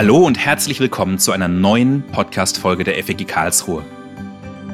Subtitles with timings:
[0.00, 3.84] Hallo und herzlich willkommen zu einer neuen Podcast-Folge der FEG Karlsruhe.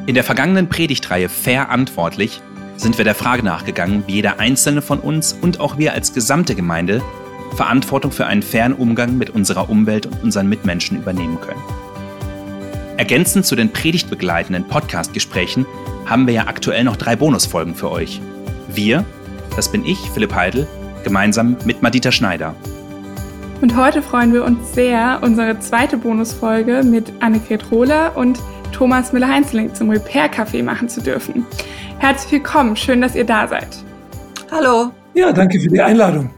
[0.06, 2.40] In der vergangenen Predigtreihe Verantwortlich
[2.76, 6.54] sind wir der Frage nachgegangen, wie jeder einzelne von uns und auch wir als gesamte
[6.54, 7.02] Gemeinde
[7.56, 11.62] Verantwortung für einen fairen Umgang mit unserer Umwelt und unseren Mitmenschen übernehmen können.
[12.96, 15.66] Ergänzend zu den predigtbegleitenden Podcast-Gesprächen
[16.04, 18.20] haben wir ja aktuell noch drei Bonusfolgen für euch.
[18.68, 19.04] Wir,
[19.56, 20.68] das bin ich, Philipp Heidel,
[21.02, 22.54] gemeinsam mit Madita Schneider.
[23.62, 28.38] Und heute freuen wir uns sehr, unsere zweite Bonusfolge mit Annegret Rohler und
[28.72, 31.46] Thomas Müller-Heinzling zum Repair-Café machen zu dürfen.
[31.98, 33.68] Herzlich willkommen, schön, dass ihr da seid.
[34.50, 34.90] Hallo.
[35.14, 36.30] Ja, danke für die Einladung.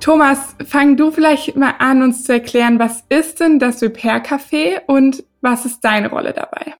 [0.00, 5.22] Thomas, fang du vielleicht mal an, uns zu erklären, was ist denn das Repair-Café und
[5.40, 6.74] was ist deine Rolle dabei?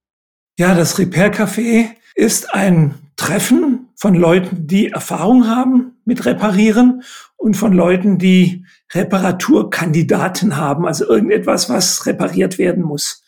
[0.59, 7.05] Ja, das Repair-Café ist ein Treffen von Leuten, die Erfahrung haben mit Reparieren
[7.37, 13.23] und von Leuten, die Reparaturkandidaten haben, also irgendetwas, was repariert werden muss.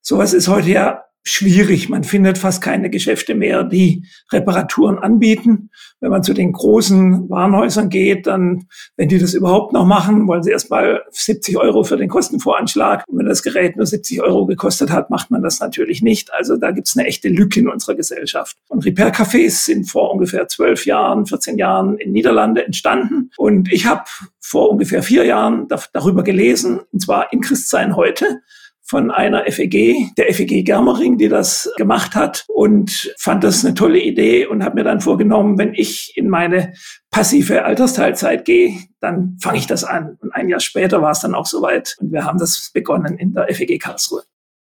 [0.00, 1.88] Sowas ist heute ja schwierig.
[1.88, 5.70] Man findet fast keine Geschäfte mehr, die Reparaturen anbieten.
[6.00, 10.42] Wenn man zu den großen Warenhäusern geht, dann, wenn die das überhaupt noch machen, wollen
[10.42, 13.04] sie erstmal 70 Euro für den Kostenvoranschlag.
[13.06, 16.32] Und wenn das Gerät nur 70 Euro gekostet hat, macht man das natürlich nicht.
[16.32, 18.56] Also da gibt es eine echte Lücke in unserer Gesellschaft.
[18.68, 23.30] Und Repair-Cafés sind vor ungefähr zwölf Jahren, 14 Jahren in Niederlande entstanden.
[23.36, 24.04] Und ich habe
[24.40, 28.40] vor ungefähr vier Jahren darüber gelesen, und zwar in Christsein heute
[28.90, 34.00] von einer FEG, der FEG Germering, die das gemacht hat und fand das eine tolle
[34.00, 36.72] Idee und habe mir dann vorgenommen, wenn ich in meine
[37.12, 40.18] passive Altersteilzeit gehe, dann fange ich das an.
[40.20, 43.32] Und ein Jahr später war es dann auch soweit und wir haben das begonnen in
[43.32, 44.22] der FEG Karlsruhe.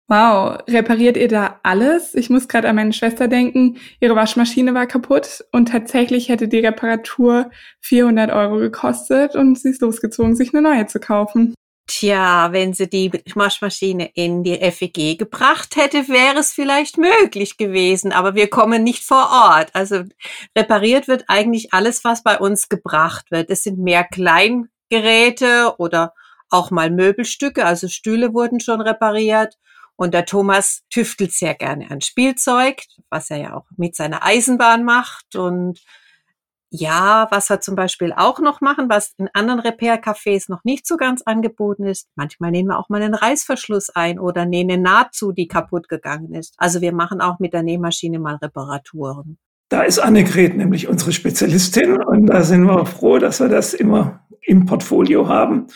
[0.10, 2.16] Wow, repariert ihr da alles?
[2.16, 3.78] Ich muss gerade an meine Schwester denken.
[4.00, 7.52] Ihre Waschmaschine war kaputt und tatsächlich hätte die Reparatur
[7.82, 11.54] 400 Euro gekostet und sie ist losgezogen, sich eine neue zu kaufen.
[11.88, 18.12] Tja, wenn sie die Waschmaschine in die FEG gebracht hätte, wäre es vielleicht möglich gewesen,
[18.12, 19.70] aber wir kommen nicht vor Ort.
[19.74, 20.04] Also
[20.56, 23.50] repariert wird eigentlich alles, was bei uns gebracht wird.
[23.50, 26.14] Es sind mehr Kleingeräte oder
[26.50, 29.58] auch mal Möbelstücke, also Stühle wurden schon repariert.
[29.96, 34.84] Und der Thomas tüftelt sehr gerne an Spielzeug, was er ja auch mit seiner Eisenbahn
[34.84, 35.36] macht.
[35.36, 35.80] Und
[36.70, 40.98] ja, was wir zum Beispiel auch noch machen, was in anderen Repair-Cafés noch nicht so
[40.98, 45.14] ganz angeboten ist, manchmal nehmen wir auch mal einen Reißverschluss ein oder nähen eine Naht
[45.14, 46.54] zu, die kaputt gegangen ist.
[46.58, 49.38] Also wir machen auch mit der Nähmaschine mal Reparaturen.
[49.70, 54.27] Da ist Annegret nämlich unsere Spezialistin und da sind wir froh, dass wir das immer
[54.42, 55.68] im Portfolio haben.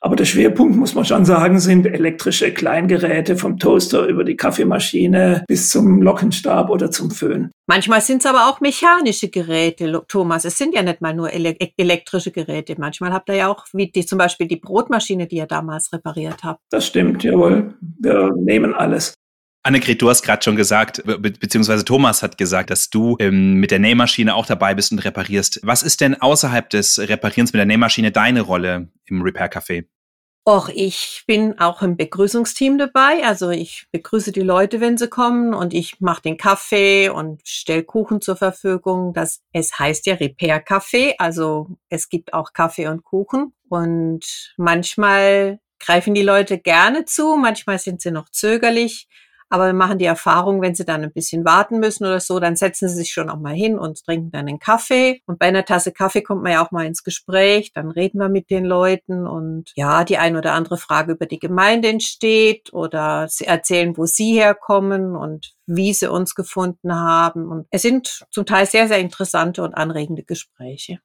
[0.00, 5.44] Aber der Schwerpunkt, muss man schon sagen, sind elektrische Kleingeräte vom Toaster über die Kaffeemaschine
[5.48, 7.50] bis zum Lockenstab oder zum Föhn.
[7.66, 10.44] Manchmal sind es aber auch mechanische Geräte, Thomas.
[10.44, 12.76] Es sind ja nicht mal nur ele elektrische Geräte.
[12.78, 16.44] Manchmal habt ihr ja auch, wie die, zum Beispiel die Brotmaschine, die ihr damals repariert
[16.44, 16.60] habt.
[16.70, 17.74] Das stimmt, jawohl.
[17.80, 19.14] Wir nehmen alles.
[19.62, 23.70] Annegret, du hast gerade schon gesagt, be beziehungsweise Thomas hat gesagt, dass du ähm, mit
[23.70, 25.60] der Nähmaschine auch dabei bist und reparierst.
[25.62, 29.84] Was ist denn außerhalb des Reparierens mit der Nähmaschine deine Rolle im Repair Café?
[30.48, 33.22] Och, ich bin auch im Begrüßungsteam dabei.
[33.22, 37.84] Also ich begrüße die Leute, wenn sie kommen und ich mache den Kaffee und stelle
[37.84, 39.12] Kuchen zur Verfügung.
[39.12, 43.52] Das, es heißt ja Repair Café, also es gibt auch Kaffee und Kuchen.
[43.68, 49.06] Und manchmal greifen die Leute gerne zu, manchmal sind sie noch zögerlich.
[49.50, 52.56] Aber wir machen die Erfahrung, wenn sie dann ein bisschen warten müssen oder so, dann
[52.56, 55.22] setzen sie sich schon auch mal hin und trinken dann einen Kaffee.
[55.26, 58.28] Und bei einer Tasse Kaffee kommt man ja auch mal ins Gespräch, dann reden wir
[58.28, 63.26] mit den Leuten und ja, die ein oder andere Frage über die Gemeinde entsteht oder
[63.28, 67.48] sie erzählen, wo sie herkommen und wie sie uns gefunden haben.
[67.48, 70.98] Und es sind zum Teil sehr, sehr interessante und anregende Gespräche.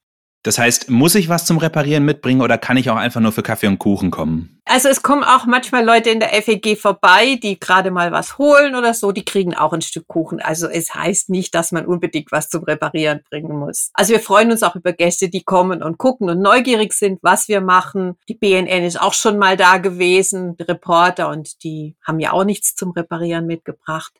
[0.43, 3.43] Das heißt, muss ich was zum Reparieren mitbringen oder kann ich auch einfach nur für
[3.43, 4.59] Kaffee und Kuchen kommen?
[4.65, 8.75] Also es kommen auch manchmal Leute in der FEG vorbei, die gerade mal was holen
[8.75, 10.41] oder so, die kriegen auch ein Stück Kuchen.
[10.41, 13.89] Also es heißt nicht, dass man unbedingt was zum Reparieren bringen muss.
[13.93, 17.47] Also wir freuen uns auch über Gäste, die kommen und gucken und neugierig sind, was
[17.47, 18.15] wir machen.
[18.27, 22.75] Die BNN ist auch schon mal da gewesen, Reporter, und die haben ja auch nichts
[22.75, 24.13] zum Reparieren mitgebracht.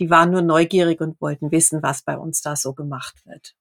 [0.00, 3.54] Die waren nur neugierig und wollten wissen, was bei uns da so gemacht wird.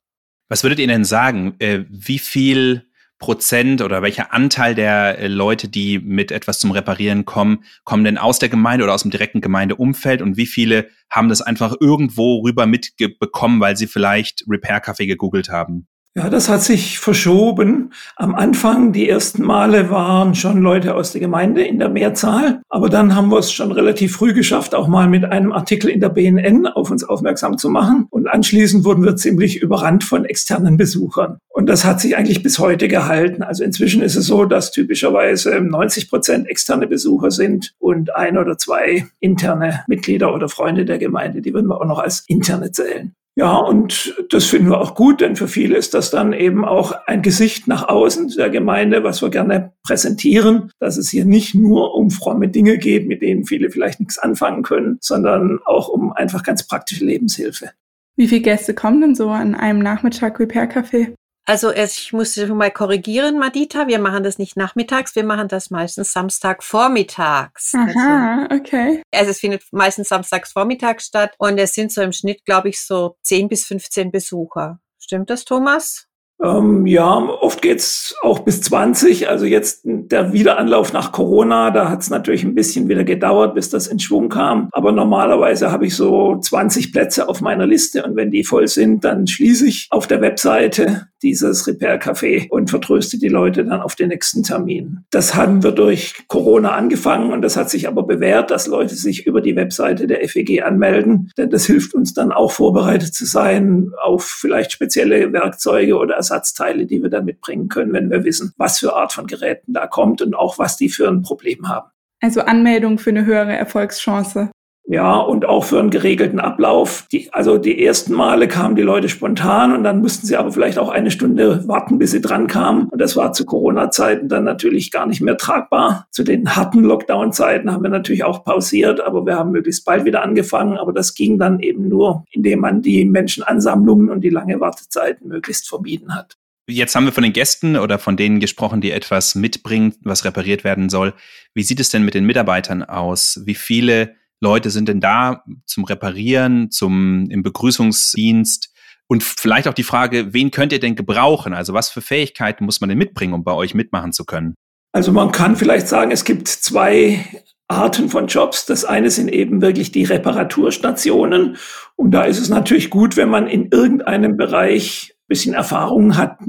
[0.50, 1.56] Was würdet ihr denn sagen?
[1.60, 2.88] Äh, wie viel
[3.20, 8.18] Prozent oder welcher Anteil der äh, Leute, die mit etwas zum Reparieren kommen, kommen denn
[8.18, 12.42] aus der Gemeinde oder aus dem direkten Gemeindeumfeld und wie viele haben das einfach irgendwo
[12.44, 15.88] rüber mitbekommen, weil sie vielleicht Repair Café gegoogelt haben?
[16.18, 17.94] Ja, das hat sich verschoben.
[18.16, 22.64] Am Anfang, die ersten Male waren schon Leute aus der Gemeinde in der Mehrzahl.
[22.70, 26.00] Aber dann haben wir es schon relativ früh geschafft, auch mal mit einem Artikel in
[26.00, 28.08] der BNN auf uns aufmerksam zu machen.
[28.10, 31.38] Und anschließend wurden wir ziemlich überrannt von externen Besuchern.
[31.50, 33.44] Und das hat sich eigentlich bis heute gehalten.
[33.44, 38.58] Also inzwischen ist es so, dass typischerweise 90 Prozent externe Besucher sind und ein oder
[38.58, 41.44] zwei interne Mitglieder oder Freunde der Gemeinde.
[41.44, 43.14] Die würden wir auch noch als interne zählen.
[43.38, 46.94] Ja, und das finden wir auch gut, denn für viele ist das dann eben auch
[47.06, 51.94] ein Gesicht nach außen der Gemeinde, was wir gerne präsentieren, dass es hier nicht nur
[51.94, 56.42] um fromme Dinge geht, mit denen viele vielleicht nichts anfangen können, sondern auch um einfach
[56.42, 57.70] ganz praktische Lebenshilfe.
[58.16, 61.14] Wie viele Gäste kommen denn so an einem Nachmittag Repair Café?
[61.50, 63.88] Also ich muss schon mal korrigieren, Madita.
[63.88, 67.74] Wir machen das nicht nachmittags, wir machen das meistens Samstag vormittags.
[67.74, 69.02] Aha, also, okay.
[69.14, 72.82] Also es findet meistens samstags vormittags statt und es sind so im Schnitt, glaube ich,
[72.82, 74.82] so 10 bis 15 Besucher.
[75.00, 76.07] Stimmt das, Thomas?
[76.44, 79.28] Ähm, ja, oft geht's auch bis 20.
[79.28, 83.88] Also jetzt der Wiederanlauf nach Corona, da hat's natürlich ein bisschen wieder gedauert, bis das
[83.88, 84.70] in Schwung kam.
[84.72, 89.04] Aber normalerweise habe ich so 20 Plätze auf meiner Liste und wenn die voll sind,
[89.04, 93.96] dann schließe ich auf der Webseite dieses Repair Café und vertröste die Leute dann auf
[93.96, 95.00] den nächsten Termin.
[95.10, 99.26] Das haben wir durch Corona angefangen und das hat sich aber bewährt, dass Leute sich
[99.26, 103.92] über die Webseite der FEG anmelden, denn das hilft uns dann auch vorbereitet zu sein
[104.02, 108.80] auf vielleicht spezielle Werkzeuge oder Ersatzteile, die wir dann mitbringen können, wenn wir wissen, was
[108.80, 111.90] für Art von Geräten da kommt und auch was die für ein Problem haben.
[112.22, 114.52] Also Anmeldung für eine höhere Erfolgschance.
[114.90, 117.08] Ja, und auch für einen geregelten Ablauf.
[117.12, 120.80] Die, also die ersten Male kamen die Leute spontan und dann mussten sie aber vielleicht
[120.80, 122.88] auch eine Stunde warten, bis sie dran kamen.
[122.88, 126.08] Und das war zu Corona-Zeiten dann natürlich gar nicht mehr tragbar.
[126.12, 130.24] Zu den harten Lockdown-Zeiten haben wir natürlich auch pausiert, aber wir haben möglichst bald wieder
[130.24, 130.78] angefangen.
[130.78, 135.68] Aber das ging dann eben nur, indem man die Menschenansammlungen und die lange Wartezeiten möglichst
[135.68, 136.38] vermieden hat.
[136.70, 140.64] Jetzt haben wir von den Gästen oder von denen gesprochen, die etwas mitbringen, was repariert
[140.64, 141.14] werden soll.
[141.54, 143.42] Wie sieht es denn mit den Mitarbeitern aus?
[143.46, 148.74] Wie viele Leute sind denn da zum Reparieren, zum im Begrüßungsdienst?
[149.08, 151.54] Und vielleicht auch die Frage, wen könnt ihr denn gebrauchen?
[151.54, 154.56] Also was für Fähigkeiten muss man denn mitbringen, um bei euch mitmachen zu können?
[154.92, 157.26] Also man kann vielleicht sagen, es gibt zwei
[157.70, 158.66] Arten von Jobs.
[158.66, 161.58] Das eine sind eben wirklich die Reparaturstationen.
[161.96, 166.40] Und da ist es natürlich gut, wenn man in irgendeinem Bereich bisschen Erfahrung hat.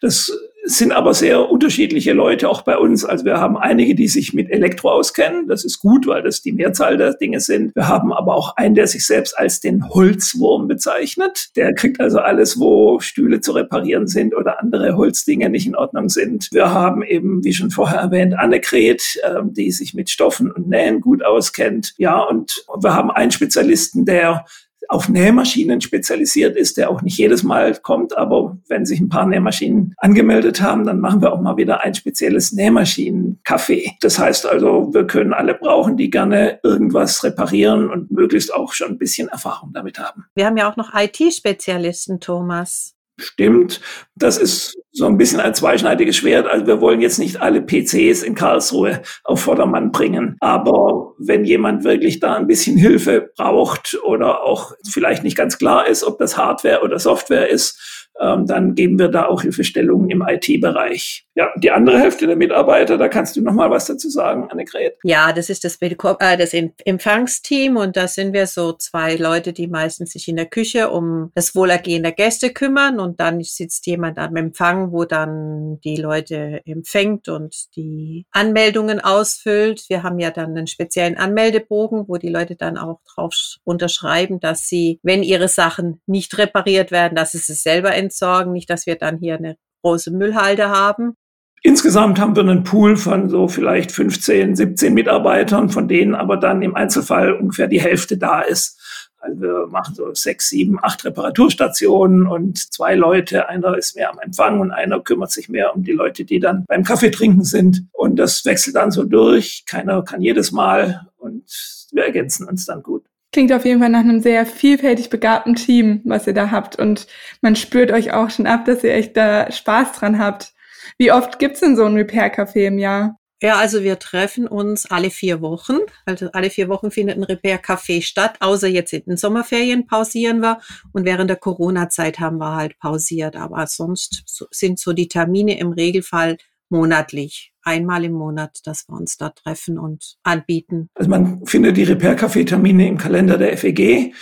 [0.00, 0.32] Das
[0.66, 3.04] sind aber sehr unterschiedliche Leute auch bei uns.
[3.04, 5.46] Also wir haben einige, die sich mit Elektro auskennen.
[5.46, 7.74] Das ist gut, weil das die Mehrzahl der Dinge sind.
[7.74, 11.50] Wir haben aber auch einen, der sich selbst als den Holzwurm bezeichnet.
[11.56, 16.08] Der kriegt also alles, wo Stühle zu reparieren sind oder andere Holzdinge nicht in Ordnung
[16.08, 16.48] sind.
[16.50, 21.02] Wir haben eben, wie schon vorher erwähnt, Annegret, äh, die sich mit Stoffen und Nähen
[21.02, 21.92] gut auskennt.
[21.98, 24.46] Ja, und wir haben einen Spezialisten, der
[24.94, 29.26] auf Nähmaschinen spezialisiert ist, der auch nicht jedes Mal kommt, aber wenn sich ein paar
[29.26, 33.90] Nähmaschinen angemeldet haben, dann machen wir auch mal wieder ein spezielles Nähmaschinencafé.
[34.00, 38.92] Das heißt also, wir können alle brauchen, die gerne irgendwas reparieren und möglichst auch schon
[38.92, 40.26] ein bisschen Erfahrung damit haben.
[40.36, 42.93] Wir haben ja auch noch IT-Spezialisten, Thomas.
[43.16, 43.80] Stimmt.
[44.16, 46.48] Das ist so ein bisschen ein zweischneidiges Schwert.
[46.48, 50.36] Also wir wollen jetzt nicht alle PCs in Karlsruhe auf Vordermann bringen.
[50.40, 55.86] Aber wenn jemand wirklich da ein bisschen Hilfe braucht oder auch vielleicht nicht ganz klar
[55.86, 60.22] ist, ob das Hardware oder Software ist, ähm, dann geben wir da auch Hilfestellungen im
[60.26, 61.26] IT-Bereich.
[61.34, 64.96] Ja, die andere Hälfte der Mitarbeiter, da kannst du noch mal was dazu sagen, Annegret.
[65.02, 69.66] Ja, das ist das, äh, das Empfangsteam und da sind wir so zwei Leute, die
[69.66, 74.18] meistens sich in der Küche um das Wohlergehen der Gäste kümmern und dann sitzt jemand
[74.18, 79.86] am Empfang, wo dann die Leute empfängt und die Anmeldungen ausfüllt.
[79.88, 84.68] Wir haben ja dann einen speziellen Anmeldebogen, wo die Leute dann auch drauf unterschreiben, dass
[84.68, 88.96] sie, wenn ihre Sachen nicht repariert werden, dass sie es selber entsorgen, nicht, dass wir
[88.96, 91.14] dann hier eine große Müllhalde haben.
[91.62, 96.60] Insgesamt haben wir einen Pool von so vielleicht 15, 17 Mitarbeitern, von denen aber dann
[96.60, 98.78] im Einzelfall ungefähr die Hälfte da ist.
[99.18, 104.18] Also wir machen so sechs, sieben, acht Reparaturstationen und zwei Leute, einer ist mehr am
[104.18, 107.86] Empfang und einer kümmert sich mehr um die Leute, die dann beim Kaffee trinken sind.
[107.92, 109.64] Und das wechselt dann so durch.
[109.66, 111.44] Keiner kann jedes Mal und
[111.92, 113.06] wir ergänzen uns dann gut.
[113.34, 116.78] Klingt auf jeden Fall nach einem sehr vielfältig begabten Team, was ihr da habt.
[116.78, 117.08] Und
[117.40, 120.54] man spürt euch auch schon ab, dass ihr echt da Spaß dran habt.
[120.98, 123.18] Wie oft gibt's denn so ein Repair-Café im Jahr?
[123.42, 125.78] Ja, also wir treffen uns alle vier Wochen.
[126.06, 130.60] Also alle vier Wochen findet ein Repair-Café statt, außer jetzt in den Sommerferien pausieren wir.
[130.92, 133.34] Und während der Corona-Zeit haben wir halt pausiert.
[133.34, 134.22] Aber sonst
[134.52, 136.36] sind so die Termine im Regelfall
[136.68, 140.88] monatlich einmal im Monat, dass wir uns da treffen und anbieten.
[140.94, 144.14] Also man findet die Repair-Café-Termine im Kalender der FEG.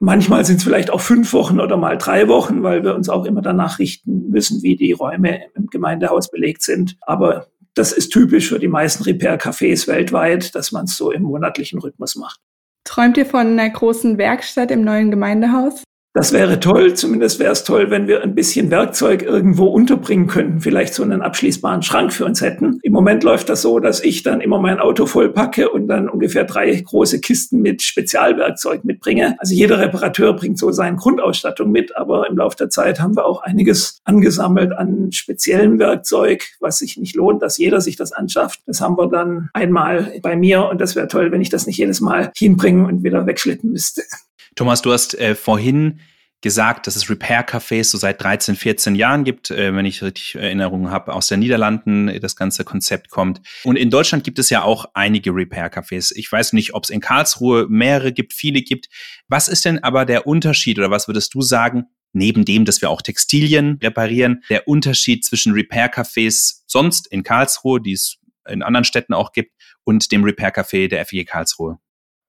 [0.00, 3.24] Manchmal sind es vielleicht auch fünf Wochen oder mal drei Wochen, weil wir uns auch
[3.24, 6.96] immer danach richten müssen, wie die Räume im Gemeindehaus belegt sind.
[7.02, 11.80] Aber das ist typisch für die meisten Repair-Cafés weltweit, dass man es so im monatlichen
[11.80, 12.40] Rhythmus macht.
[12.84, 15.82] Träumt ihr von einer großen Werkstatt im neuen Gemeindehaus?
[16.18, 16.94] Das wäre toll.
[16.94, 20.58] Zumindest wäre es toll, wenn wir ein bisschen Werkzeug irgendwo unterbringen könnten.
[20.58, 22.80] Vielleicht so einen abschließbaren Schrank für uns hätten.
[22.82, 26.42] Im Moment läuft das so, dass ich dann immer mein Auto vollpacke und dann ungefähr
[26.42, 29.36] drei große Kisten mit Spezialwerkzeug mitbringe.
[29.38, 33.24] Also jeder Reparateur bringt so seine Grundausstattung mit, aber im Laufe der Zeit haben wir
[33.24, 38.58] auch einiges angesammelt an speziellem Werkzeug, was sich nicht lohnt, dass jeder sich das anschafft.
[38.66, 41.78] Das haben wir dann einmal bei mir und das wäre toll, wenn ich das nicht
[41.78, 44.02] jedes Mal hinbringen und wieder wegschleppen müsste.
[44.58, 46.00] Thomas, du hast äh, vorhin
[46.40, 50.90] gesagt, dass es Repair-Cafés so seit 13, 14 Jahren gibt, äh, wenn ich richtig Erinnerungen
[50.90, 53.40] habe, aus den Niederlanden das ganze Konzept kommt.
[53.62, 56.12] Und in Deutschland gibt es ja auch einige Repair-Cafés.
[56.16, 58.88] Ich weiß nicht, ob es in Karlsruhe mehrere gibt, viele gibt.
[59.28, 62.90] Was ist denn aber der Unterschied oder was würdest du sagen, neben dem, dass wir
[62.90, 68.16] auch Textilien reparieren, der Unterschied zwischen Repair-Cafés sonst in Karlsruhe, die es
[68.48, 69.52] in anderen Städten auch gibt,
[69.84, 71.78] und dem Repair-Café der FEG Karlsruhe?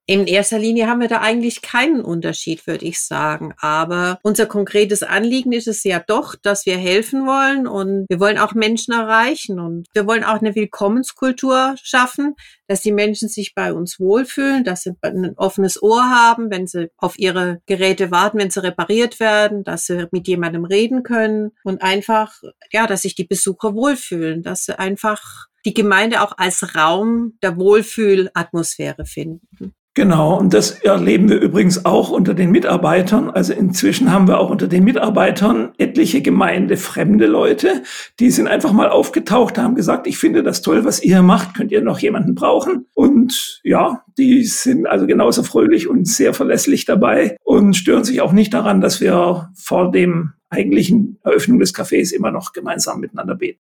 [0.09, 3.53] In erster Linie haben wir da eigentlich keinen Unterschied, würde ich sagen.
[3.59, 8.39] Aber unser konkretes Anliegen ist es ja doch, dass wir helfen wollen und wir wollen
[8.39, 12.33] auch Menschen erreichen und wir wollen auch eine Willkommenskultur schaffen,
[12.65, 16.89] dass die Menschen sich bei uns wohlfühlen, dass sie ein offenes Ohr haben, wenn sie
[16.97, 21.83] auf ihre Geräte warten, wenn sie repariert werden, dass sie mit jemandem reden können und
[21.83, 22.33] einfach,
[22.71, 27.57] ja, dass sich die Besucher wohlfühlen, dass sie einfach die Gemeinde auch als Raum der
[27.57, 29.75] Wohlfühlatmosphäre finden.
[29.95, 33.31] Genau, und das erleben wir übrigens auch unter den Mitarbeitern.
[33.31, 37.83] Also inzwischen haben wir auch unter den Mitarbeitern etliche gemeindefremde Leute,
[38.19, 41.71] die sind einfach mal aufgetaucht, haben gesagt, ich finde das toll, was ihr macht, könnt
[41.71, 42.85] ihr noch jemanden brauchen?
[42.93, 48.31] Und ja, die sind also genauso fröhlich und sehr verlässlich dabei und stören sich auch
[48.31, 53.59] nicht daran, dass wir vor dem eigentlichen Eröffnung des Cafés immer noch gemeinsam miteinander beten.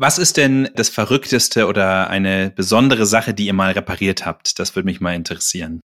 [0.00, 4.58] Was ist denn das Verrückteste oder eine besondere Sache, die ihr mal repariert habt?
[4.58, 5.80] Das würde mich mal interessieren.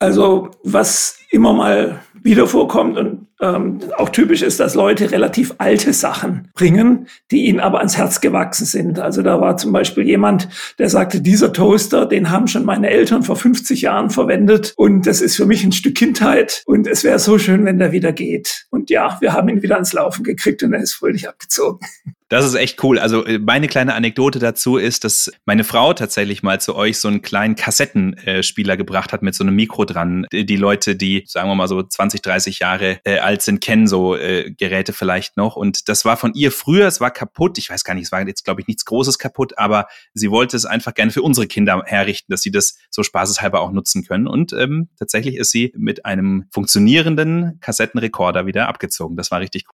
[0.00, 5.92] Also was immer mal wieder vorkommt und ähm, auch typisch ist, dass Leute relativ alte
[5.92, 8.98] Sachen bringen, die ihnen aber ans Herz gewachsen sind.
[8.98, 13.22] Also da war zum Beispiel jemand, der sagte, dieser Toaster, den haben schon meine Eltern
[13.22, 17.18] vor 50 Jahren verwendet und das ist für mich ein Stück Kindheit und es wäre
[17.18, 18.66] so schön, wenn der wieder geht.
[18.70, 21.86] Und ja, wir haben ihn wieder ans Laufen gekriegt und er ist fröhlich abgezogen.
[22.30, 23.00] Das ist echt cool.
[23.00, 27.08] Also äh, meine kleine Anekdote dazu ist, dass meine Frau tatsächlich mal zu euch so
[27.08, 30.26] einen kleinen Kassettenspieler gebracht hat mit so einem Mikro dran.
[30.32, 34.16] Die Leute, die, sagen wir mal so 20, 30 Jahre äh, alt sind, kennen so
[34.16, 35.54] äh, Geräte vielleicht noch.
[35.54, 37.58] Und das war von ihr früher, es war kaputt.
[37.58, 40.56] Ich weiß gar nicht, es war jetzt, glaube ich, nichts Großes kaputt, aber sie wollte
[40.56, 44.26] es einfach gerne für unsere Kinder herrichten, dass sie das so spaßeshalber auch nutzen können.
[44.26, 49.16] Und ähm, tatsächlich ist sie mit einem funktionierenden Kassettenrekorder wieder abgezogen.
[49.16, 49.76] Das war richtig cool.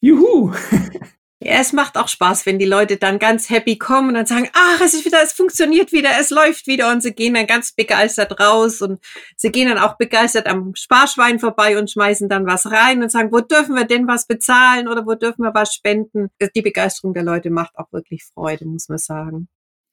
[0.00, 0.52] Juhu!
[1.42, 4.50] Ja, es macht auch Spaß, wenn die Leute dann ganz happy kommen und dann sagen,
[4.52, 7.72] ach, es ist wieder, es funktioniert wieder, es läuft wieder und sie gehen dann ganz
[7.72, 9.00] begeistert raus und
[9.36, 13.32] sie gehen dann auch begeistert am Sparschwein vorbei und schmeißen dann was rein und sagen,
[13.32, 16.28] wo dürfen wir denn was bezahlen oder wo dürfen wir was spenden?
[16.54, 19.48] Die Begeisterung der Leute macht auch wirklich Freude, muss man sagen.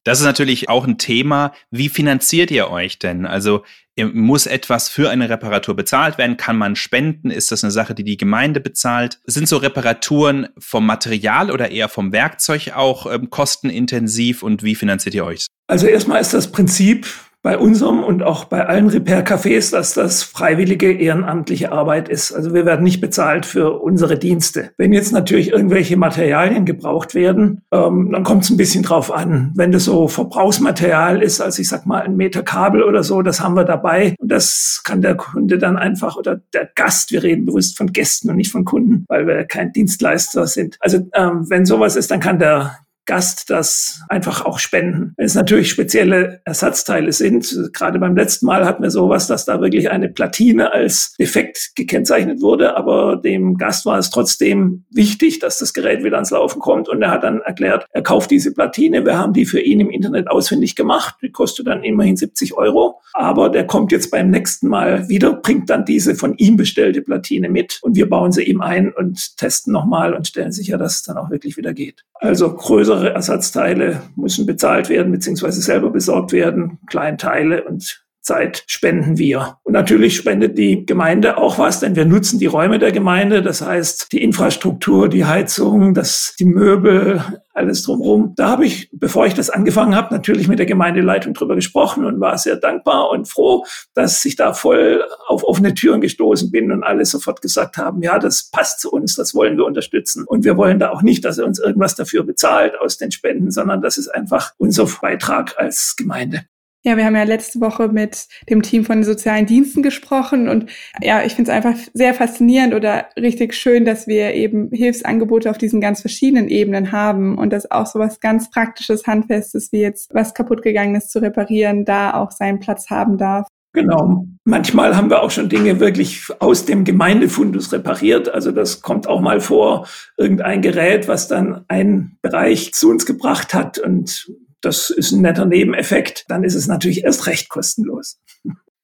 [0.07, 1.51] Das ist natürlich auch ein Thema.
[1.69, 3.25] Wie finanziert ihr euch denn?
[3.25, 3.65] Also
[3.97, 6.37] muss etwas für eine Reparatur bezahlt werden?
[6.37, 7.29] Kann man spenden?
[7.29, 9.19] Ist das eine Sache, die die Gemeinde bezahlt?
[9.25, 15.13] Sind so Reparaturen vom Material oder eher vom Werkzeug auch ähm, kostenintensiv und wie finanziert
[15.13, 15.47] ihr euch?
[15.67, 17.05] Also erstmal ist das Prinzip
[17.43, 22.33] bei unserem und auch bei allen Repair-Cafés, dass das freiwillige ehrenamtliche Arbeit ist.
[22.33, 24.71] Also wir werden nicht bezahlt für unsere Dienste.
[24.77, 29.53] Wenn jetzt natürlich irgendwelche Materialien gebraucht werden, ähm, dann kommt es ein bisschen drauf an.
[29.55, 33.39] Wenn das so Verbrauchsmaterial ist, also ich sag mal ein Meter Kabel oder so, das
[33.39, 34.15] haben wir dabei.
[34.19, 38.29] Und das kann der Kunde dann einfach oder der Gast, wir reden bewusst von Gästen
[38.29, 40.77] und nicht von Kunden, weil wir kein Dienstleister sind.
[40.79, 45.13] Also ähm, wenn sowas ist, dann kann der Gast das einfach auch spenden.
[45.17, 49.59] Wenn es natürlich spezielle Ersatzteile sind, gerade beim letzten Mal hatten wir sowas, dass da
[49.61, 55.57] wirklich eine Platine als defekt gekennzeichnet wurde, aber dem Gast war es trotzdem wichtig, dass
[55.57, 56.89] das Gerät wieder ans Laufen kommt.
[56.89, 59.89] Und er hat dann erklärt, er kauft diese Platine, wir haben die für ihn im
[59.89, 64.67] Internet ausfindig gemacht, die kostet dann immerhin 70 Euro, aber der kommt jetzt beim nächsten
[64.67, 67.79] Mal wieder, bringt dann diese von ihm bestellte Platine mit.
[67.81, 71.17] Und wir bauen sie ihm ein und testen nochmal und stellen sicher, dass es dann
[71.17, 72.03] auch wirklich wieder geht.
[72.19, 79.57] Also größere Ersatzteile müssen bezahlt werden, beziehungsweise selber besorgt werden, Kleinteile und Zeit spenden wir.
[79.63, 83.61] Und natürlich spendet die Gemeinde auch was, denn wir nutzen die Räume der Gemeinde, das
[83.61, 88.33] heißt die Infrastruktur, die Heizung, das, die Möbel, alles drumherum.
[88.35, 92.19] Da habe ich, bevor ich das angefangen habe, natürlich mit der Gemeindeleitung drüber gesprochen und
[92.19, 96.83] war sehr dankbar und froh, dass ich da voll auf offene Türen gestoßen bin und
[96.83, 100.25] alle sofort gesagt haben, ja, das passt zu uns, das wollen wir unterstützen.
[100.27, 103.51] Und wir wollen da auch nicht, dass er uns irgendwas dafür bezahlt aus den Spenden,
[103.51, 106.45] sondern das ist einfach unser Beitrag als Gemeinde.
[106.87, 110.69] Ja, wir haben ja letzte Woche mit dem Team von den sozialen Diensten gesprochen und
[111.01, 115.57] ja, ich finde es einfach sehr faszinierend oder richtig schön, dass wir eben Hilfsangebote auf
[115.57, 120.13] diesen ganz verschiedenen Ebenen haben und dass auch so was ganz Praktisches, Handfestes wie jetzt
[120.13, 123.49] was kaputt gegangen ist zu reparieren, da auch seinen Platz haben darf.
[123.73, 124.25] Genau.
[124.45, 128.33] Manchmal haben wir auch schon Dinge wirklich aus dem Gemeindefundus repariert.
[128.33, 133.53] Also das kommt auch mal vor, irgendein Gerät, was dann ein Bereich zu uns gebracht
[133.53, 138.19] hat und das ist ein netter Nebeneffekt, dann ist es natürlich erst recht kostenlos.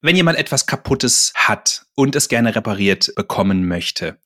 [0.01, 4.17] Wenn jemand etwas Kaputtes hat und es gerne repariert bekommen möchte,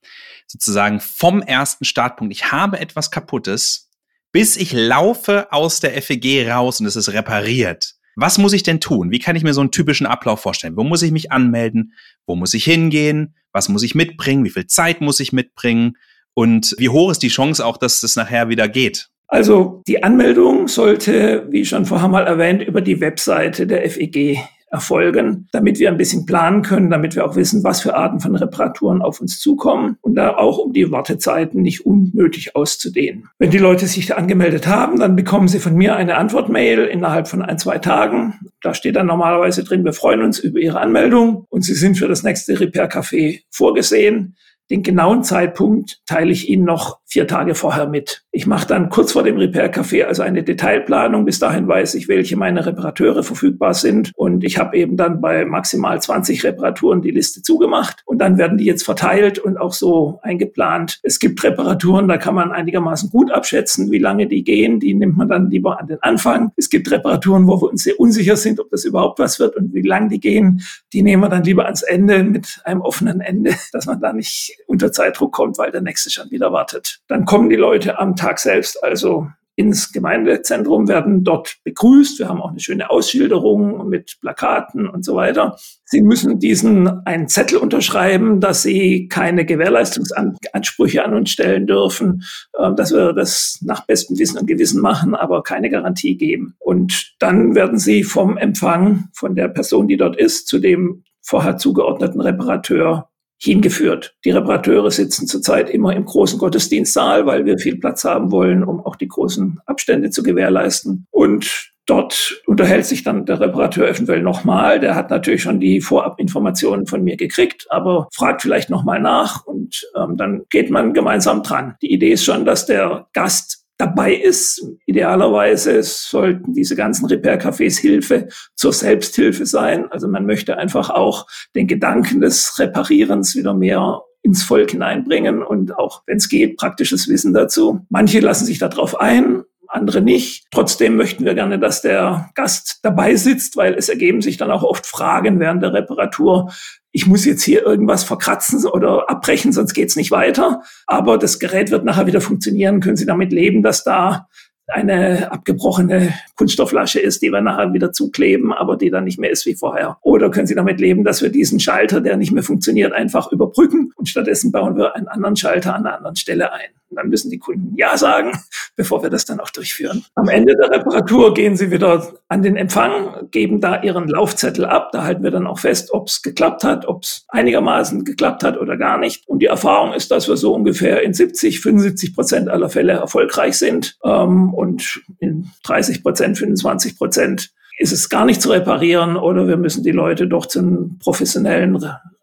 [0.48, 3.90] sozusagen vom ersten Startpunkt, ich habe etwas Kaputtes,
[4.32, 7.96] bis ich laufe aus der FEG raus und es ist repariert.
[8.16, 9.12] Was muss ich denn tun?
[9.12, 10.76] Wie kann ich mir so einen typischen Ablauf vorstellen?
[10.76, 11.94] Wo muss ich mich anmelden?
[12.26, 13.36] Wo muss ich hingehen?
[13.52, 14.44] Was muss ich mitbringen?
[14.44, 15.98] Wie viel Zeit muss ich mitbringen?
[16.34, 19.10] Und wie hoch ist die Chance auch, dass es nachher wieder geht?
[19.28, 25.48] Also die Anmeldung sollte, wie schon vorher mal erwähnt, über die Webseite der FEG erfolgen,
[25.52, 29.02] damit wir ein bisschen planen können, damit wir auch wissen, was für Arten von Reparaturen
[29.02, 33.30] auf uns zukommen und da auch um die Wartezeiten nicht unnötig auszudehnen.
[33.40, 37.28] Wenn die Leute sich da angemeldet haben, dann bekommen sie von mir eine Antwortmail innerhalb
[37.28, 38.52] von ein, zwei Tagen.
[38.62, 42.10] Da steht dann normalerweise drin, wir freuen uns über Ihre Anmeldung und Sie sind für
[42.10, 44.36] das nächste Repair Café vorgesehen.
[44.70, 48.24] Den genauen Zeitpunkt teile ich Ihnen noch vier Tage vorher mit.
[48.32, 51.24] Ich mache dann kurz vor dem Repair Café also eine Detailplanung.
[51.24, 54.12] Bis dahin weiß ich, welche meine Reparateure verfügbar sind.
[54.16, 58.04] Und ich habe eben dann bei maximal 20 Reparaturen die Liste zugemacht.
[58.06, 61.00] Und dann werden die jetzt verteilt und auch so eingeplant.
[61.02, 64.82] Es gibt Reparaturen, da kann man einigermaßen gut abschätzen, wie lange die gehen.
[64.82, 66.52] Die nimmt man dann lieber an den Anfang.
[66.58, 69.74] Es gibt Reparaturen, wo wir uns sehr unsicher sind, ob das überhaupt was wird und
[69.74, 70.62] wie lang die gehen.
[70.92, 74.57] Die nehmen wir dann lieber ans Ende mit einem offenen Ende, dass man da nicht
[74.68, 77.00] unter Zeitdruck kommt, weil der nächste schon wieder wartet.
[77.08, 82.20] Dann kommen die Leute am Tag selbst also ins Gemeindezentrum, werden dort begrüßt.
[82.20, 85.58] Wir haben auch eine schöne Ausschilderung mit Plakaten und so weiter.
[85.84, 92.24] Sie müssen diesen einen Zettel unterschreiben, dass sie keine Gewährleistungsansprüche an uns stellen dürfen,
[92.60, 96.54] ähm, dass wir das nach bestem Wissen und Gewissen machen, aber keine Garantie geben.
[96.60, 101.58] Und dann werden sie vom Empfang von der Person, die dort ist, zu dem vorher
[101.58, 104.16] zugeordneten Reparateur hingeführt.
[104.26, 108.86] Die Reparateure sitzen zurzeit immer im großen Gottesdienstsaal, weil wir viel Platz haben wollen, um
[108.86, 111.08] auch die großen Abstände zu gewährleisten.
[111.12, 114.80] Und dort unterhält sich dann der Reparateur eventuell nochmal.
[114.80, 119.88] Der hat natürlich schon die Vorabinformationen von mir gekriegt, aber fragt vielleicht nochmal nach und
[119.96, 121.76] ähm, dann geht man gemeinsam dran.
[121.82, 124.66] Die Idee ist schon, dass der Gast dabei ist.
[124.86, 129.92] Idealerweise sollten diese ganzen Repair-Cafés Hilfe zur Selbsthilfe sein.
[129.92, 135.78] Also man möchte einfach auch den Gedanken des Reparierens wieder mehr ins Volk hineinbringen und
[135.78, 137.86] auch, wenn es geht, praktisches Wissen dazu.
[137.90, 139.44] Manche lassen sich darauf ein,
[139.78, 140.46] andere nicht.
[140.52, 144.64] Trotzdem möchten wir gerne, dass der Gast dabei sitzt, weil es ergeben sich dann auch
[144.64, 146.52] oft Fragen während der Reparatur.
[146.92, 150.62] Ich muss jetzt hier irgendwas verkratzen oder abbrechen, sonst geht's nicht weiter.
[150.88, 152.80] Aber das Gerät wird nachher wieder funktionieren.
[152.80, 154.28] Können Sie damit leben, dass da
[154.68, 159.46] eine abgebrochene Kunststoffflasche ist, die wir nachher wieder zukleben, aber die dann nicht mehr ist
[159.46, 159.98] wie vorher.
[160.02, 163.94] Oder können Sie damit leben, dass wir diesen Schalter, der nicht mehr funktioniert, einfach überbrücken
[163.96, 166.70] und stattdessen bauen wir einen anderen Schalter an einer anderen Stelle ein.
[166.90, 168.32] Und dann müssen die Kunden Ja sagen,
[168.76, 170.06] bevor wir das dann auch durchführen.
[170.16, 174.90] Am Ende der Reparatur gehen sie wieder an den Empfang, geben da ihren Laufzettel ab.
[174.92, 178.58] Da halten wir dann auch fest, ob es geklappt hat, ob es einigermaßen geklappt hat
[178.58, 179.28] oder gar nicht.
[179.28, 183.58] Und die Erfahrung ist, dass wir so ungefähr in 70, 75 Prozent aller Fälle erfolgreich
[183.58, 183.98] sind.
[184.04, 189.58] Ähm, und in 30 Prozent, 25 Prozent ist es gar nicht zu reparieren oder wir
[189.58, 191.72] müssen die Leute doch zum professionellen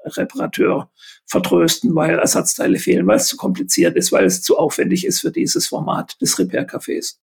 [0.05, 0.91] Reparateur
[1.27, 5.31] vertrösten, weil Ersatzteile fehlen, weil es zu kompliziert ist, weil es zu aufwendig ist für
[5.31, 7.17] dieses Format des Repair-Cafés.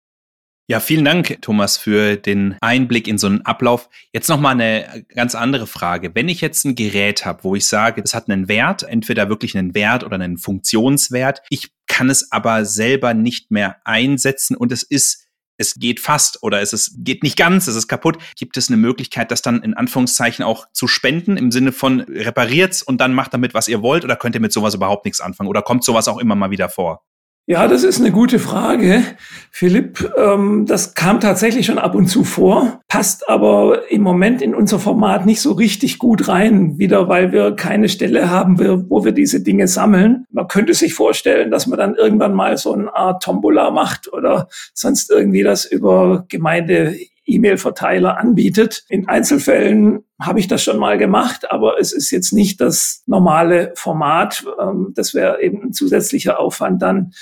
[0.69, 3.89] Ja, vielen Dank, Thomas, für den Einblick in so einen Ablauf.
[4.13, 6.13] Jetzt nochmal eine ganz andere Frage.
[6.13, 9.57] Wenn ich jetzt ein Gerät habe, wo ich sage, es hat einen Wert, entweder wirklich
[9.57, 14.83] einen Wert oder einen Funktionswert, ich kann es aber selber nicht mehr einsetzen und es
[14.83, 15.25] ist
[15.59, 18.77] es geht fast oder es ist, geht nicht ganz, es ist kaputt, gibt es eine
[18.77, 23.33] Möglichkeit, das dann in Anführungszeichen auch zu spenden, im Sinne von repariert's und dann macht
[23.33, 25.49] damit, was ihr wollt, oder könnt ihr mit sowas überhaupt nichts anfangen?
[25.49, 27.03] Oder kommt sowas auch immer mal wieder vor?
[27.51, 29.01] Ja, das ist eine gute Frage,
[29.49, 30.07] Philipp.
[30.15, 34.77] Ähm, das kam tatsächlich schon ab und zu vor, passt aber im Moment in unser
[34.77, 38.59] Format nicht so richtig gut rein, wieder weil wir keine Stelle haben,
[38.91, 40.27] wo wir diese Dinge sammeln.
[40.29, 44.47] Man könnte sich vorstellen, dass man dann irgendwann mal so eine Art Tombola macht oder
[44.75, 48.83] sonst irgendwie das über Gemeinde E-Mail-Verteiler anbietet.
[48.89, 53.71] In Einzelfällen habe ich das schon mal gemacht, aber es ist jetzt nicht das normale
[53.75, 54.45] Format.
[54.61, 57.13] Ähm, das wäre eben ein zusätzlicher Aufwand dann.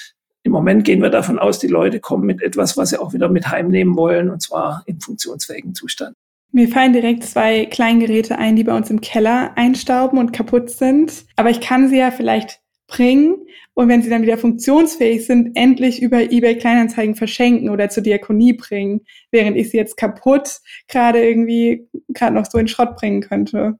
[0.48, 3.28] Im Moment gehen wir davon aus, die Leute kommen mit etwas, was sie auch wieder
[3.28, 6.16] mit heimnehmen wollen, und zwar im funktionsfähigen Zustand.
[6.54, 11.26] Mir fallen direkt zwei Kleingeräte ein, die bei uns im Keller einstauben und kaputt sind.
[11.36, 13.36] Aber ich kann sie ja vielleicht bringen
[13.74, 18.54] und wenn sie dann wieder funktionsfähig sind, endlich über eBay Kleinanzeigen verschenken oder zur Diakonie
[18.54, 23.78] bringen, während ich sie jetzt kaputt gerade irgendwie gerade noch so in Schrott bringen könnte.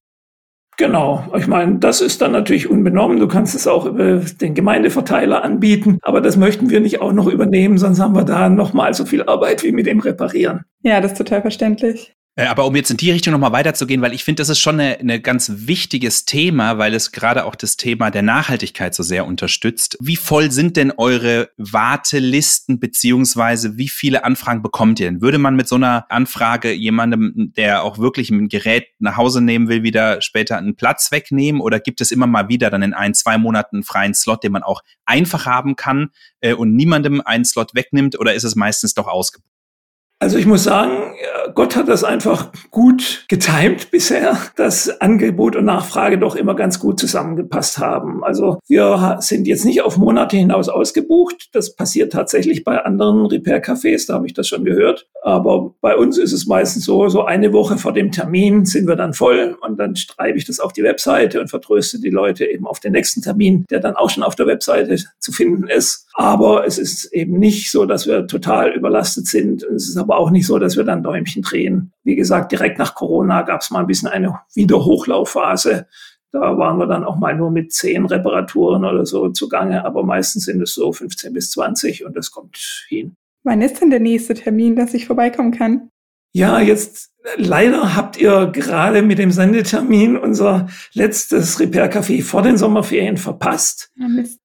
[0.78, 3.20] Genau, ich meine, das ist dann natürlich unbenommen.
[3.20, 7.26] Du kannst es auch über den Gemeindeverteiler anbieten, aber das möchten wir nicht auch noch
[7.26, 10.66] übernehmen, sonst haben wir da nochmal so viel Arbeit wie mit dem Reparieren.
[10.84, 12.14] Ja, das ist total verständlich.
[12.38, 14.80] Äh, aber um jetzt in die Richtung nochmal weiterzugehen, weil ich finde, das ist schon
[14.80, 19.98] ein ganz wichtiges Thema, weil es gerade auch das Thema der Nachhaltigkeit so sehr unterstützt.
[20.00, 25.22] Wie voll sind denn eure Wartelisten beziehungsweise wie viele Anfragen bekommt ihr denn?
[25.22, 29.68] Würde man mit so einer Anfrage jemandem, der auch wirklich ein Gerät nach Hause nehmen
[29.68, 33.16] will, wieder später einen Platz wegnehmen oder gibt es immer mal wieder dann in ein,
[33.16, 36.10] zwei Monaten einen freien Slot, den man auch einfach haben kann
[36.42, 39.57] äh, und niemandem einen Slot wegnimmt oder ist es meistens doch ausgebucht?
[40.20, 41.14] Also ich muss sagen,
[41.54, 47.00] Gott hat das einfach gut getimt bisher, dass Angebot und Nachfrage doch immer ganz gut
[47.00, 48.24] zusammengepasst haben.
[48.24, 51.50] Also wir sind jetzt nicht auf Monate hinaus ausgebucht.
[51.54, 55.08] Das passiert tatsächlich bei anderen Repair-Cafés, da habe ich das schon gehört.
[55.22, 58.96] Aber bei uns ist es meistens so, so eine Woche vor dem Termin sind wir
[58.96, 62.66] dann voll und dann schreibe ich das auf die Webseite und vertröste die Leute eben
[62.66, 66.08] auf den nächsten Termin, der dann auch schon auf der Webseite zu finden ist.
[66.14, 69.62] Aber es ist eben nicht so, dass wir total überlastet sind.
[69.64, 71.92] Es ist aber auch nicht so, dass wir dann Däumchen drehen.
[72.04, 75.88] Wie gesagt, direkt nach Corona gab es mal ein bisschen eine Wiederhochlaufphase.
[76.32, 80.46] Da waren wir dann auch mal nur mit zehn Reparaturen oder so zugange, aber meistens
[80.46, 83.16] sind es so 15 bis 20 und das kommt hin.
[83.44, 85.90] Wann ist denn der nächste Termin, dass ich vorbeikommen kann?
[86.34, 93.18] Ja, jetzt leider habt ihr gerade mit dem Sendetermin unser letztes Repair-Café vor den Sommerferien
[93.18, 93.92] verpasst.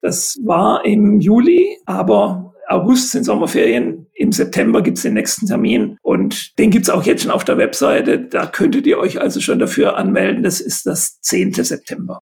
[0.01, 4.07] Das war im Juli, aber August sind Sommerferien.
[4.14, 8.20] Im September gibt's den nächsten Termin und den gibt's auch jetzt schon auf der Webseite.
[8.20, 10.42] Da könntet ihr euch also schon dafür anmelden.
[10.42, 11.53] Das ist das 10.
[11.55, 12.20] September.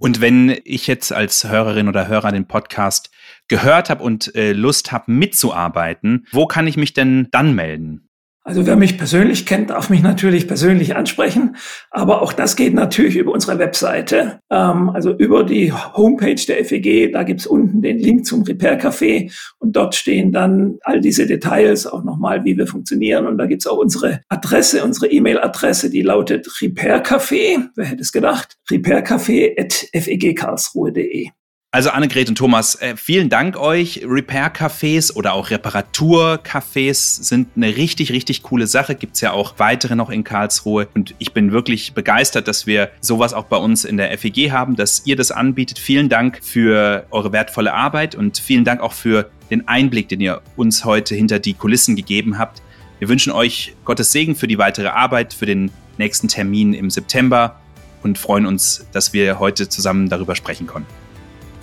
[0.00, 3.10] Und wenn ich jetzt als Hörerin oder Hörer den Podcast
[3.48, 8.03] gehört habe und äh, Lust habe mitzuarbeiten, wo kann ich mich denn dann melden?
[8.46, 11.56] Also wer mich persönlich kennt, darf mich natürlich persönlich ansprechen,
[11.90, 17.10] aber auch das geht natürlich über unsere Webseite, ähm, also über die Homepage der FEG.
[17.10, 21.86] Da gibt's unten den Link zum Repair Café und dort stehen dann all diese Details,
[21.86, 23.26] auch nochmal, wie wir funktionieren.
[23.26, 28.58] Und da gibt's auch unsere Adresse, unsere E-Mail-Adresse, die lautet repaircafé, wer hätte es gedacht,
[28.70, 31.30] repaircafé.fegkarlsruhe.de.
[31.74, 34.02] Also Annegret und Thomas, äh, vielen Dank euch.
[34.06, 38.94] Repair-Cafés oder auch Reparatur-Cafés sind eine richtig, richtig coole Sache.
[38.94, 40.86] Gibt's ja auch weitere noch in Karlsruhe.
[40.94, 44.76] Und ich bin wirklich begeistert, dass wir sowas auch bei uns in der FEG haben,
[44.76, 45.80] dass ihr das anbietet.
[45.80, 50.42] Vielen Dank für eure wertvolle Arbeit und vielen Dank auch für den Einblick, den ihr
[50.54, 52.62] uns heute hinter die Kulissen gegeben habt.
[53.00, 57.60] Wir wünschen euch Gottes Segen für die weitere Arbeit, für den nächsten Termin im September
[58.04, 61.03] und freuen uns, dass wir heute zusammen darüber sprechen konnten.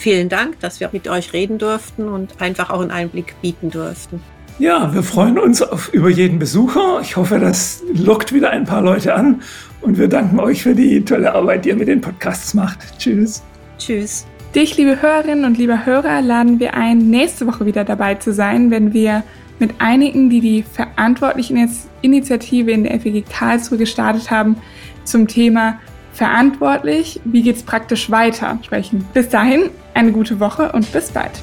[0.02, 4.20] Vielen Dank, dass wir mit euch reden durften und einfach auch einen Einblick bieten durften.
[4.58, 7.02] Ja, wir freuen uns auf, über jeden Besucher.
[7.04, 9.44] Ich hoffe, das lockt wieder ein paar Leute an.
[9.80, 12.80] Und wir danken euch für die tolle Arbeit, die ihr mit den Podcasts macht.
[12.98, 13.44] Tschüss.
[13.78, 14.26] Tschüss.
[14.56, 18.72] Dich, liebe Hörerinnen und lieber Hörer, laden wir ein, nächste Woche wieder dabei zu sein,
[18.72, 19.22] wenn wir
[19.60, 21.70] mit einigen, die die verantwortlichen
[22.02, 24.56] Initiative in der FEG Karlsruhe gestartet haben,
[25.04, 25.78] zum Thema
[26.14, 29.06] verantwortlich, wie geht es praktisch weiter sprechen.
[29.14, 31.42] Bis dahin eine gute Woche und bis bald.